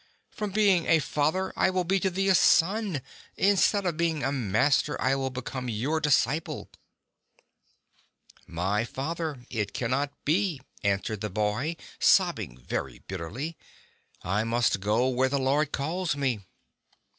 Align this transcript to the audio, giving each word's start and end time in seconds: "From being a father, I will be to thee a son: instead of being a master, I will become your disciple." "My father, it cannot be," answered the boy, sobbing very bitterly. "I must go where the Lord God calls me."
"From 0.31 0.49
being 0.49 0.87
a 0.87 0.97
father, 0.97 1.53
I 1.55 1.69
will 1.69 1.83
be 1.83 1.99
to 1.99 2.09
thee 2.09 2.27
a 2.27 2.33
son: 2.33 3.03
instead 3.37 3.85
of 3.85 3.97
being 3.97 4.23
a 4.23 4.31
master, 4.31 4.99
I 4.99 5.13
will 5.13 5.29
become 5.29 5.69
your 5.69 5.99
disciple." 5.99 6.71
"My 8.47 8.83
father, 8.83 9.45
it 9.51 9.75
cannot 9.75 10.11
be," 10.25 10.59
answered 10.83 11.21
the 11.21 11.29
boy, 11.29 11.75
sobbing 11.99 12.57
very 12.57 12.97
bitterly. 13.07 13.55
"I 14.23 14.43
must 14.43 14.79
go 14.79 15.07
where 15.07 15.29
the 15.29 15.37
Lord 15.37 15.67
God 15.71 15.77
calls 15.77 16.15
me." 16.17 16.39